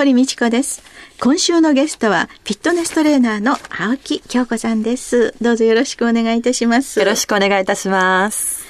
[0.00, 0.82] 堀道子です
[1.20, 8.64] 今週のゲストはフィットネストレーナーの青木京子さんですどうぞよろしくお願いいたしますよろしくお願いいたします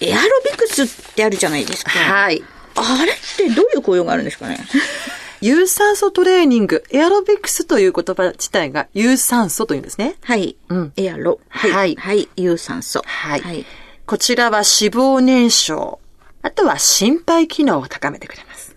[0.00, 2.42] エアロビクスってあるじゃないですかはい
[2.74, 4.58] あれってどういう効用があるんですかね？
[5.42, 10.14] 有酸素トレーニング、エアロビクスという言葉自体が有酸素というんですね。
[10.22, 10.56] はい。
[10.70, 11.40] うんエアロ。
[11.50, 11.70] はい。
[11.72, 12.28] はいはい。
[12.36, 13.02] 有酸素。
[13.06, 13.40] はい。
[13.42, 13.66] はい。
[14.06, 15.98] こちらは脂肪燃焼。
[16.42, 18.75] あとは心肺機能を高めてくれます。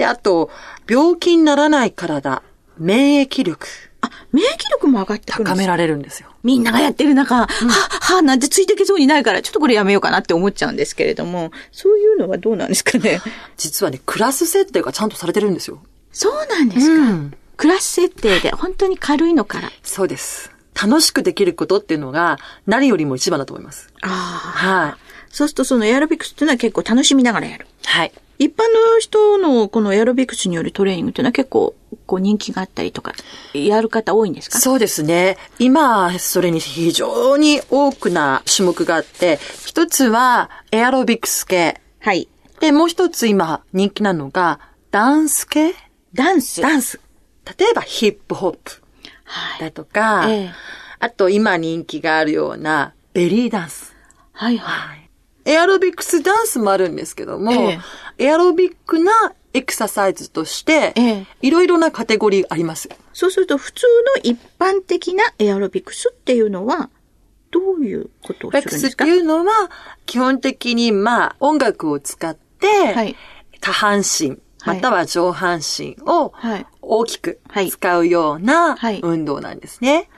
[0.00, 0.50] で、あと、
[0.88, 2.42] 病気にならない体、
[2.78, 3.66] 免疫力、
[4.00, 6.30] あ、免疫力も上がってくる高められるんですよ。
[6.42, 13.20] みんながやってる中、は、は、なんてついていけそうにないから、ちょっとこれやめようかなって思っちゃうんですけれども、そういうのはどうなんですかね？
[13.58, 15.82] 実はね、クラス設定がちゃんとされてるんですよ。
[16.12, 16.92] そうなんですか？
[16.94, 19.70] うんクラス設定で本当に軽いのから。
[19.82, 20.50] そうです。
[20.82, 23.92] 楽しくできることっていうのが、何よりも一番だと思います。
[24.00, 24.08] ああ。
[24.08, 24.94] はい。
[25.30, 27.66] そうするとそのエアロビクスっていうのは結構楽しみながらやる。
[27.84, 28.12] はい。
[28.40, 28.62] 一般
[28.94, 31.74] の人のこのエアロビクスによるトレーニングっていうのは結構
[32.06, 33.12] こう人気があったりとか、
[33.52, 34.58] やる方多いんですか？
[34.58, 35.36] そうですね。
[35.58, 41.82] 今、それに非常に多くな種目があって、一つはエアロビクス系。
[41.98, 42.28] はい。
[42.60, 44.58] で、もう一つ今人気なのが
[44.90, 45.74] ダンス系？
[46.14, 46.62] ダンス。
[46.62, 46.98] ダンス。
[47.58, 48.82] 例えばヒップホップ
[49.24, 49.60] はい。
[49.60, 50.50] だとか、ええ
[51.02, 53.94] あと今人気があるようなベリーダンス。
[54.32, 55.09] はいはい。
[55.44, 57.78] エアロビクスダンスもあるんですけども、え
[58.18, 59.12] エアロビックな
[59.52, 62.88] エクササイズとしてええ、いろいろなカテゴリーあります。
[63.12, 63.86] そうすると普通
[64.16, 66.90] の一般的なエアロビクスっていうのは、
[67.50, 69.70] どういうことをすレックスってるんですかいうのは、
[70.06, 73.16] 基本的に、まあ、音楽を使って、はい。
[73.60, 74.76] 下半身、はい。
[74.76, 76.66] または上半身をはい。
[76.80, 77.70] 大きくはい。
[77.70, 79.00] 使うようなはい。
[79.02, 80.08] 運動なんですね。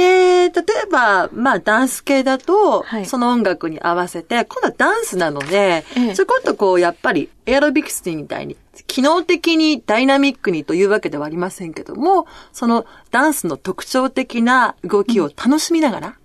[0.00, 8.56] で、例えば、まあ、ダンス系だと、はいその音楽に合わせて、今度はダンスなので、ええちょこっとこう、やっぱり、エアロビクスみたいに、
[8.86, 16.16] 機能的にダイナミックにというわけではありませんけども、そのダンスの特徴的な動きを楽しみながら、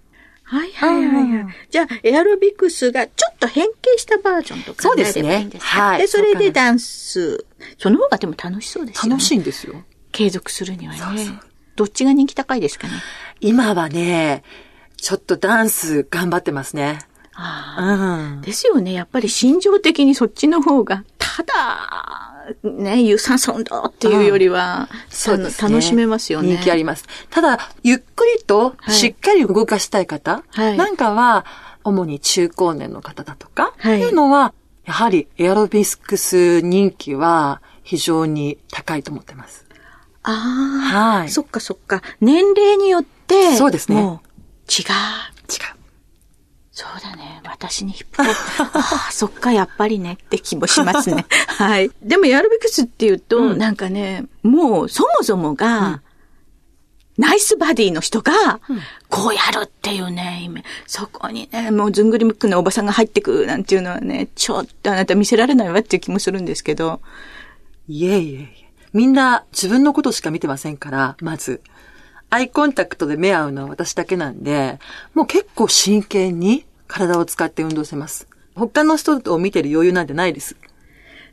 [0.47, 1.45] はいはいはいはい。
[1.71, 5.69] じゃあ、エアロビクスがちょっと変形したバージョンと考えればいいんですか？
[5.71, 7.45] そうですねはいで、それでダンス。
[7.79, 9.09] その方がでも楽しそうですよね。
[9.09, 9.83] 楽しいんですよ。
[10.11, 10.99] 継続するにはね。
[10.99, 11.39] そうそう
[11.75, 12.93] どっちが人気高いですかね？
[13.45, 14.43] 今はね、
[14.97, 16.97] ちょっとダンス頑張ってますね。
[17.33, 18.41] ああうん。
[18.41, 18.93] ですよね。
[18.93, 26.55] やっぱり心情的にそっちの方が、ただ、ね、有酸素運動っていうよりは、そうですね楽しめますよね。
[26.55, 27.05] 人気あります。
[27.29, 31.45] ただ、ゆっくりとはいしっかり動かしたい方、はいなんかは、
[31.83, 39.65] 主に中高年の方だとか、はいっていうのは、やはりエアロビクス人気は非常に高いと思ってます。
[40.23, 42.01] ああ、はいそっかそっか。
[42.21, 43.14] 年齢によって、
[43.57, 44.25] そうですねもう
[44.71, 44.85] 違う。
[45.51, 45.75] 違う。
[46.71, 47.41] そうだね。
[47.45, 48.63] 私にヒップホップ。
[48.77, 51.25] ああ、そっか、やっぱりねって気もしますね。
[51.47, 51.91] はい。
[52.01, 56.01] でも、エアロビクスっていうと、うんなんかね、もう、そもそもが、
[57.17, 58.59] ナイスバディの人が、
[59.07, 66.99] こうやるっていうね、イメージそこにね、もうずんぐりむっくなおばさんが入ってくなんていうのはね、ちょっとあなた見せられないわっていう気もするんですけど。
[67.87, 68.71] いえいえいえ。
[68.91, 71.61] みんな自分のことしか見てませんから、まず。
[72.35, 74.77] アイコンタクトで目合うのは私だけなんで、
[75.13, 78.27] もう結構真剣に体を使って運動してます。
[78.55, 80.57] 他の人を見てる余裕なんてないです。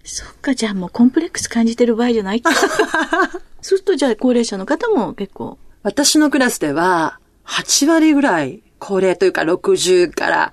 [0.04, 2.54] そっか、じゃあもうコンプレックス感じてる場合じゃないそう
[3.62, 10.52] すると、じゃあ高齢者の方も結構、私のクラスでは、8割ぐらい、高齢というか60から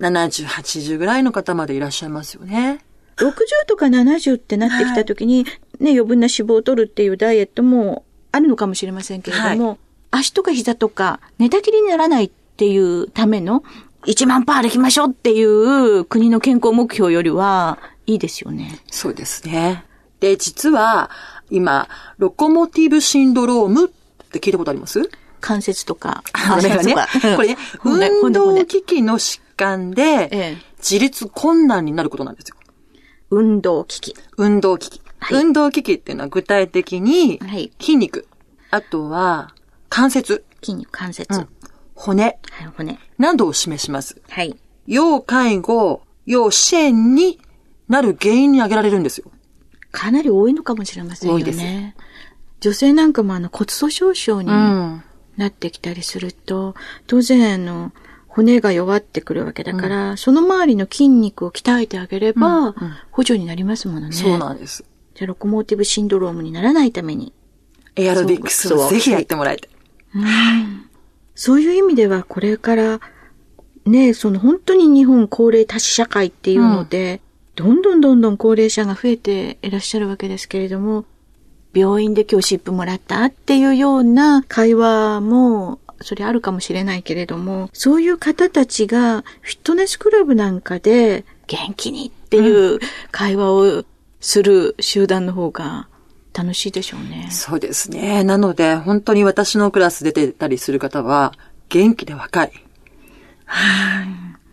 [0.00, 2.84] 70、80ぐらいの方までいらっしゃいますよね。
[3.18, 3.32] 60
[3.68, 5.44] とか70ってなってきた時に、
[5.78, 9.78] ね、余分な脂肪を取るっていうダイエットもあるのかもしれませんけれども、
[10.10, 13.62] 足とか膝とか寝たきりにならないっていうための
[14.06, 18.80] 1万パーできましょうっていう国の健康目標よりはいいですよね。
[18.90, 19.84] そうですね。
[20.20, 21.10] で、実は、
[21.50, 21.88] 今、
[22.18, 23.88] ロコモティブシンドロームっ
[24.32, 25.08] て聞いたことあります？
[25.40, 26.94] 関節とか、あれがね、
[27.36, 32.56] これね、骨運動機器の疾患でええ、自立困難になることなんですよ。
[33.30, 34.14] 運動機器。
[34.36, 34.99] 運動機器。
[35.20, 38.26] はい運動機器っていうのは具体的にはい、筋肉、
[38.70, 39.54] あとは
[39.88, 41.38] 関節、筋肉、関節。
[41.38, 41.48] うん
[41.94, 42.36] 骨はい、
[42.74, 42.98] 骨。
[43.18, 44.22] などを示します？
[44.30, 44.56] はい。
[44.86, 47.38] 要介護、要支援に
[47.88, 49.30] なる原因に挙げられるんですよ。
[49.92, 51.44] かなり多いのかもしれませんよね。
[51.44, 51.62] 多いです
[52.60, 55.02] 女性なんかもあの骨粗鬆症にうん。
[55.36, 56.74] なってきたりすると、
[57.06, 57.92] 当然あの、
[58.28, 62.74] 骨が弱ってくるわけだから、その周りの筋肉を鍛えてあげれば、
[63.10, 64.12] 補助になりますものね。
[64.12, 64.84] そうなんです。
[65.20, 67.34] じゃあロコモーティブシンドロームにならないために。
[67.94, 69.70] エアロビクスをぜひやってもらいたい。
[71.34, 73.00] そういう意味ではこれから、
[73.84, 77.20] ね、その本当に日本高齢多子社会っていうので、
[77.54, 81.04] どんどんどんどん高齢者が増えていらっしゃるわけですけれども、
[81.74, 92.78] 病院で今日湿布もらったっていうような会話も、それあるかもしれないけれども、そういう方たちがフィットネスクラブなんかで元気にっていう
[93.10, 93.84] 会話を
[94.20, 95.88] する集団の方が
[96.32, 97.28] 楽しいでしょうね。
[97.30, 98.22] そうですね。
[98.24, 101.32] なので、本当に私のクラス出てたりする方は、
[101.68, 102.52] 元気で若い。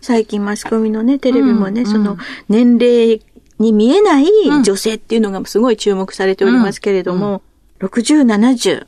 [0.02, 2.18] 最近マスコミのね、テレビもね、うんその
[2.50, 3.22] 年齢
[3.60, 4.28] に見えない
[4.64, 7.42] 女性っていうのがすごい注目されておりますけれども、
[7.80, 8.88] 60、70、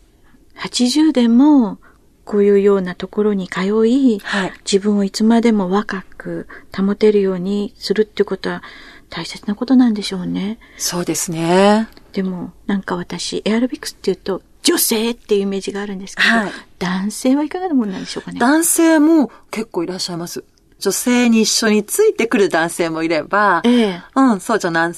[0.56, 1.80] 80でも、
[2.26, 6.48] こういうようなところに通い、はい自分をいつまでも若く
[6.78, 8.62] 保てるようにするってことは
[9.10, 10.60] 大切なことなんでしょうね。
[10.78, 11.88] そうですね。
[12.14, 18.40] でも、なんか私、エアロビクスっていうと、女性っていうイメージがあるんですけど、はい男性はいかがなものなんでしょうかね？
[18.40, 20.44] 男性も結構いらっしゃいます。
[20.80, 24.94] 女性に一緒についてくる男性もいれば、ええうん、そうじゃない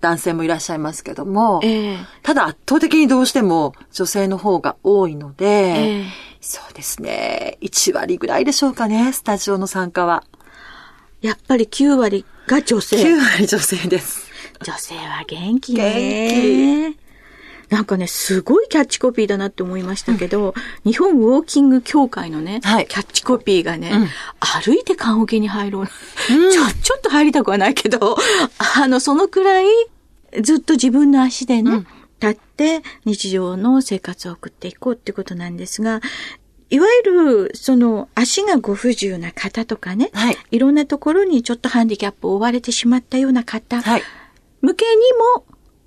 [0.00, 6.04] 男性もいらっしゃいますけども、ええただ圧倒的にどうしても女性の方が多いので、ええ
[6.40, 10.24] そうですね、1割ぐらいでしょうかね、スタジオの参加は。
[11.20, 12.96] やっぱり9割が女性。
[12.96, 14.30] 9割女性です。
[14.62, 16.94] 女性は元気ね。
[17.68, 24.08] なんかね、すごいキャッチコピーだなって思いましたけど、日本ウォーキング協会のね、はいキャッチコピーがね、うん
[24.40, 25.86] 歩いて棺桶に入ろう。
[25.86, 25.92] ちょ、
[26.82, 28.16] ちょっと入りたくはないけど、
[28.76, 29.66] あの、そのくらい、
[30.42, 31.84] ずっと自分の足でね、
[32.20, 36.00] 立って日常の生活を送っていこうってことなんですが、
[36.70, 37.12] いわゆ
[37.48, 44.02] る、その、足がご不自由な方とかね、はいいろんなところにちょっとハンディキャップを負われてしまったような方、はい。
[44.60, 44.92] 向けに
[45.36, 45.44] も、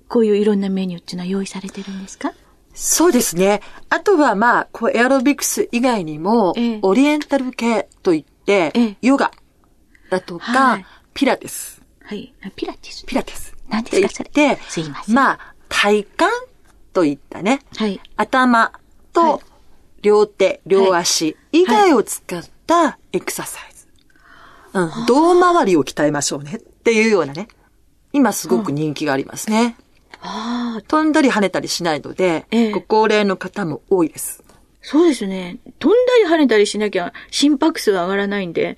[0.08, 2.32] こういういろんなメニューっていうのは用意されてるんですか？
[2.74, 3.60] そうですね。
[3.88, 9.30] あとはまあ、こうエアロビクス以外にも、ええオリエンタル系といって、ええヨガ
[10.10, 11.80] だとか、はいピラティス。
[12.02, 12.34] はい。
[12.44, 13.06] あピラティス。
[13.06, 13.56] ピラティス。
[13.68, 14.58] 何ですかそれ？
[14.68, 16.06] すいませんまあ、体幹
[16.92, 18.00] といったね、はい。
[18.16, 19.40] 頭はいと
[20.04, 23.88] 両手、両足以外を使ったエクササイズ。
[24.74, 25.06] うん。
[25.06, 27.48] 胴回りを鍛えましょうねっていうようなね。
[28.12, 29.76] 今すごく人気がありますね。
[30.20, 34.44] ああ、飛んだり跳ねたりしないので、ええご高齢の方も多いです。
[34.82, 35.56] そうですね。
[35.78, 38.76] 飛んだり跳ねたりしなきゃ心拍数が上がらないんで、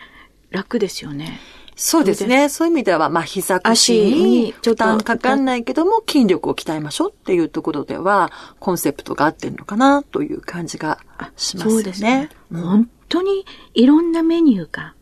[0.50, 1.40] 楽ですよね。
[1.76, 2.48] そうですね。
[2.48, 10.98] そういう意味では、まあ、膝腰足ににちょっと負担かかんないけども、筋力を鍛えましょうっていうところでは、コンセプトが合ってるのかなという感じが
[11.36, 11.70] しますよね。
[11.74, 12.30] そうですね。
[12.50, 14.94] うん本当にいろんなメニューが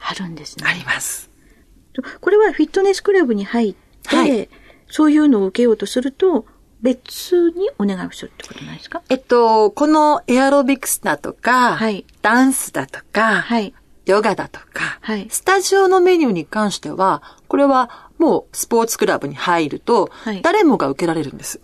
[0.00, 0.64] あるんですね。
[0.66, 1.30] あります。
[2.20, 4.48] これはフィットネスクラブに入って、はい
[4.88, 6.46] そういうのを受けようとすると、
[6.80, 9.02] 別にお願いをするってことなんですか？
[9.08, 13.74] えっと、このエアロビクスだとか、はいダンスだとか、はい。
[14.06, 21.60] ヨガだとか、はいスタジオのメニューに関しては、これはもうスポーツクラブに入ると、はい誰もが受けられるんです。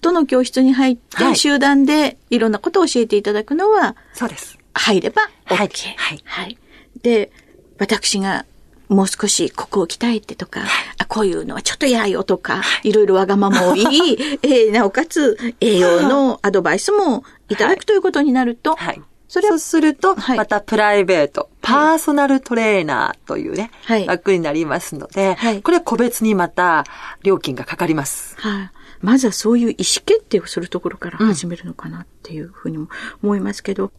[0.00, 4.58] どの教室に入っはいて集団でいろんなことを教えていただくのは、そうです。
[4.74, 5.56] 入れば OK。
[5.56, 6.58] はいはいはい。
[7.02, 7.32] で、
[7.78, 8.44] 私が
[8.88, 10.62] もう少しここを鍛えてとか、
[10.98, 19.02] あこういうのはちょっと嫌よとか、いろいろわがままを言い、 えーなおかつ栄養のアドバイスもいただくということになると、はい。
[19.28, 20.38] それはそうすると、はい。
[20.38, 24.06] またプライベート、パーソナルトレーナーというね、はい。
[24.06, 25.62] 枠になりますので、はい。
[25.62, 26.84] これは個別にまた
[27.22, 28.36] 料金がかかります。
[28.38, 28.70] はい。
[29.00, 32.88] まずはそういう意思決定をするところから始めるのかなっていうふうにも
[33.22, 33.92] 思いますけど、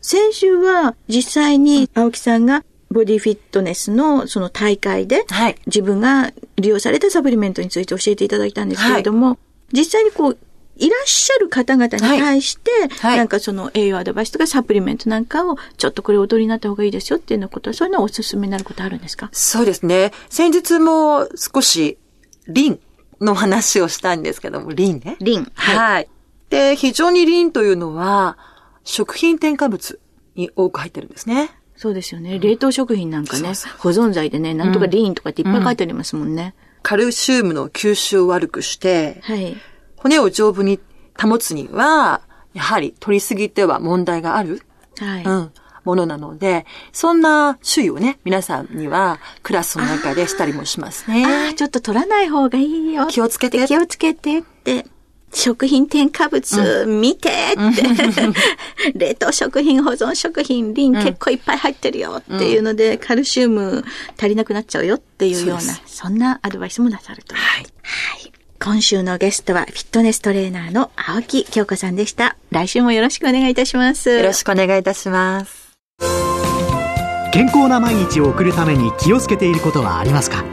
[0.00, 5.56] 先週は実際に青木さんがボディフィットネスのその大会で、はい。
[5.66, 9.38] 自分が利用されたサプリメントについて教えていただいたんですけれども、
[9.72, 10.38] 実際にこう、
[10.76, 19.28] いらっしゃる方々に対して、はいなんかその栄養アドバイスとかサプリメントなんかを、ちょっとこれお取りになった方がいいですよっていうようなことは、そういうのはおすすめになることあるんですか？
[19.32, 20.12] そうですね。
[20.28, 21.98] 先日も少し、
[22.48, 22.80] リン
[23.20, 25.16] の話をしたんですけども、リンね。
[25.20, 25.50] リン。
[25.54, 26.08] はい。
[26.50, 28.36] で、非常にリンというのは、
[28.82, 30.00] 食品添加物
[30.34, 31.50] に多く入ってるんですね。
[31.76, 32.38] そうですよね。
[32.38, 36.54] 冷凍食品なんかね、そう保存剤でね、なんとかリーンとかっていっぱい書いてありますもんね。
[36.82, 39.56] カルシウムの吸収を悪くして、はい。
[40.04, 40.78] 骨を丈夫に
[41.20, 42.20] 保つには、
[42.52, 44.60] やはり取りすぎては問題がある、
[44.98, 45.24] はい。
[45.24, 45.52] うん、
[45.84, 51.54] ものなので、そんな注意をね、皆さんにはクラスの中でしたりもしますあねあ、。
[51.54, 53.06] ちょっと取らない方がいいよ。
[53.06, 54.86] 気をつけて気をつけてって。
[55.32, 57.32] 食品添加物見てっ
[57.74, 63.84] て、 冷凍食品、保存食品、リン結構いっぱい入ってるよっていうので、カルシウム
[64.16, 67.34] 足りなくなっちゃうよっていうような、そんなアドバイスもなさると。
[67.34, 67.66] はい。
[67.82, 68.23] はい。
[68.64, 72.38] 今週のゲストはフィットネストレーナーの青木京子さんでした。
[72.50, 74.08] 来週もよろしくお願いいたします。
[74.08, 75.76] よろしくお願いいたします。
[77.30, 80.44] 健康な毎日を送るために気をつけていることはありますか？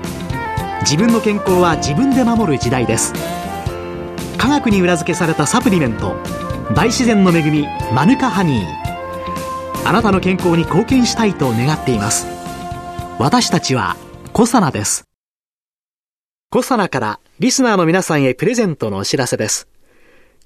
[0.82, 3.14] 自分の健康は自分で守る時代です
[4.38, 6.16] 科学に裏付けされたサプリメント
[6.76, 12.26] 大自然の恵みマヌカハニーあなたの健康に貢献したいと願っています
[13.20, 13.96] 私たちは
[14.34, 15.06] コサナです
[16.52, 19.70] コサナからリスナーの皆さんへプレゼントのお知らせです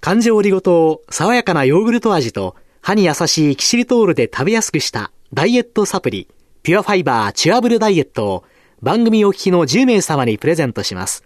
[0.01, 6.29] 感情オリゴ糖を爽やかなヨーグルト味と歯に優しいキシリトールで食べやすくしたダイエットサプリ
[6.61, 8.43] ピュアファイバーチュアブルダイエットを
[8.83, 11.23] 番組お聞きの10名様にプレゼントします。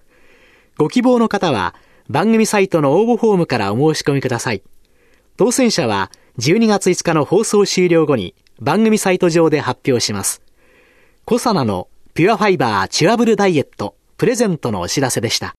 [0.77, 1.75] ご希望の方は
[2.09, 4.63] 番組サイトの応募フォームからお申し込みください。
[5.36, 10.41] 当選者は12月5日の放送終了後に番組サイト上で発表します。
[11.25, 15.55] コサナのピュアファイバーチュアブルダイエットプレゼントのお知らせでした。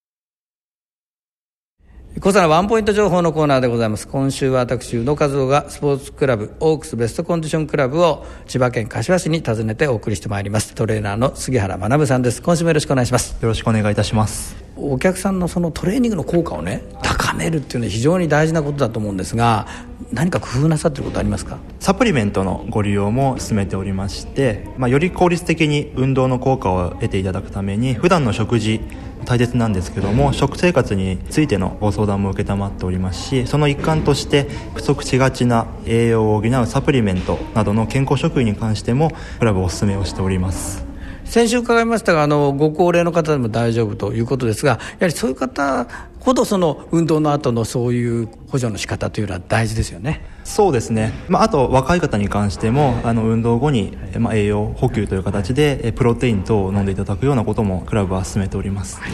[2.18, 4.06] 小さなワンポイント情報のコーナーでございます。
[4.08, 10.74] 今週は私、宇野和夫がスポーツクラブ、オークスベストコンディションクラブを千葉県柏市に訪ねてお送りしてまいります。
[10.74, 12.42] トレーナーの杉原学さんです。
[12.42, 13.38] 今週もよろしくお願いします。
[13.40, 14.56] よろしくお願いいたします。
[14.76, 19.68] お客さんのそのトレーニングの効果をね、高めるっていうのは非常に大事なことだと思うんですが、
[20.12, 21.58] 何か工夫なさってることありますか？
[21.78, 28.80] サプリメントのご利用も進めておりまして、まあ、より効率的に運動の効果を得ていただくために普段の食事
[29.24, 40.89] 大切なんですけども食生活についてのご相談も承っておりますしその一環として不足しがちな栄養を補うサプリメントなどの健康食品に関してもクラブおすすめをしております。
[41.30, 45.87] 先週伺いましたがあのご高齢の方でも大丈夫ということですがやはりそういう方
[46.18, 50.22] ほどその運動の後のそういう補助の仕方というのは大事ですよね。
[50.42, 59.12] そうですね、まあ、あと若い方に関してもあの運動後に、まあ、栄養補給という形でプロテイン等を飲んでいただくようなこともクラブは進めております、はい、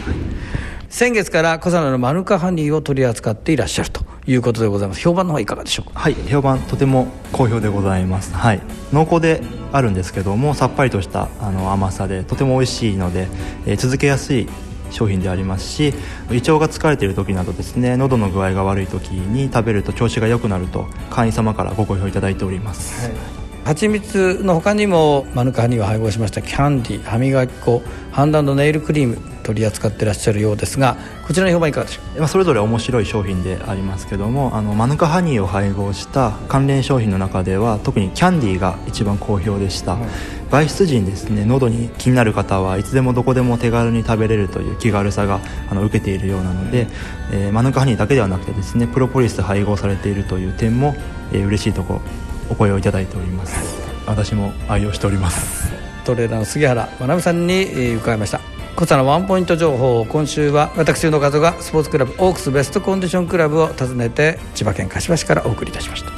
[0.89, 5.01] 先月から小皿のマヌカハニーを取り扱っていらっしゃるということでございます。
[5.01, 5.99] 評判の方はいかがでしょうか？
[5.99, 9.41] はい評判とても好評でございます、はい、濃厚で
[9.71, 13.27] あるんですけどもさっぱりとしたあの甘さでとても美味しいので、
[13.65, 14.47] えー、続けやすい
[14.91, 15.93] 商品でありますし
[16.31, 27.83] 胃腸が疲れている時などですね喉の具合が悪い時に食べると調子が良くなると会員様からご好評いただいております、はい蜂蜜の他にもマヌカハニーを配合しましたキャンディ歯磨き粉
[28.13, 30.95] 判断のネイルクリーム取り扱ってらっしゃるようですが
[31.27, 32.19] こちらの評判いかがでしょう？
[32.19, 40.09] かそれぞれ面白い商品でありますけどもあのマヌカハニーを配合した関連商品の中では特にキャンディーが一番好評でした、はい、
[40.49, 46.87] 媒質時にですね喉に気になる方はいつでもどこでも手軽に食べれるという気軽さがあの受けているようなので、
[47.33, 50.95] えー、マヌカハニーだけではなくてですねプロポリス配合されているという点も、
[51.33, 52.01] えー、嬉しいところ
[52.49, 53.77] お声をいただいております。
[54.05, 55.71] 私も愛用しております。
[56.05, 58.39] トレーナーの杉原学さんに伺いました。
[58.75, 66.11] こちらのワンポイント情報今週は私の方がスポーツクラブオークスベストコンディションクラブを訪ねて千葉県柏市からお送りいたしました。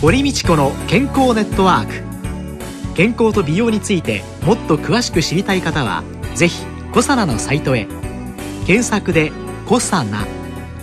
[0.00, 2.08] 堀道子の健康ネットワーク。
[2.94, 6.02] 健康と美容についてもっと詳しく知りたい方は
[6.34, 6.64] ぜひ
[6.98, 7.86] コサナのサイトへ
[8.66, 9.30] 検索で
[9.66, 10.26] 「コサナ」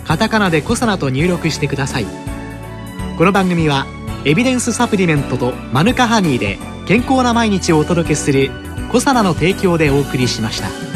[0.06, 2.06] カタカナで「コサナ」と入力してください
[3.18, 3.86] この番組は
[4.24, 8.50] エビデンスサプリメントとマヌカハニーで健康な毎日をお届けする
[8.90, 10.95] 「コサナの提供」でお送りしました。